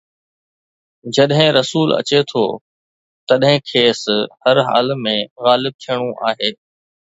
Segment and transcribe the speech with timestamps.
[1.15, 2.43] جڏهن رسول اچي ٿو،
[3.27, 3.99] تڏهن کيس
[4.43, 6.51] هر حال ۾ غالب ٿيڻو آهي.